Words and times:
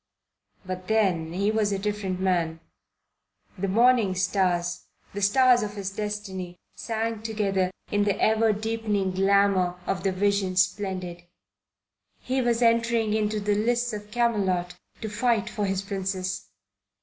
But 0.65 0.87
then 0.87 1.31
he 1.33 1.51
was 1.51 1.71
a 1.71 1.77
different 1.77 2.19
man. 2.19 2.59
The 3.55 3.67
morning 3.67 4.15
stars, 4.15 4.87
the 5.13 5.21
stars 5.21 5.61
of 5.61 5.75
his 5.75 5.91
destiny, 5.91 6.57
sang 6.73 7.21
together 7.21 7.69
in 7.91 8.05
the 8.05 8.19
ever 8.19 8.51
deepening 8.51 9.11
glamour 9.11 9.79
of 9.85 10.01
the 10.01 10.11
Vision 10.11 10.55
Splendid. 10.55 11.25
He 12.19 12.41
was 12.41 12.63
entering 12.63 13.13
into 13.13 13.39
the 13.39 13.53
lists 13.53 13.93
of 13.93 14.09
Camelot 14.09 14.75
to 15.01 15.07
fight 15.07 15.51
for 15.51 15.67
his 15.67 15.83
Princess. 15.83 16.49